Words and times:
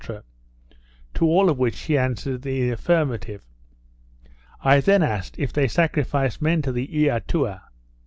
To 1.13 1.25
all 1.25 1.47
of 1.51 1.59
which 1.59 1.81
he 1.81 1.95
answered 1.95 2.43
in 2.43 2.51
the 2.51 2.71
affirmative. 2.71 3.43
I 4.63 4.79
then 4.81 5.03
asked, 5.03 5.37
If 5.37 5.53
they 5.53 5.67
sacrificed 5.67 6.41
men 6.41 6.63
to 6.63 6.71
the 6.71 6.87
Eatua? 6.87 7.61